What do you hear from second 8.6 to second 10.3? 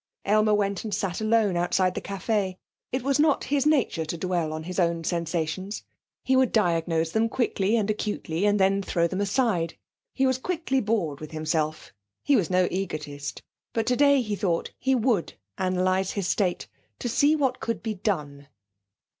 throw them aside. He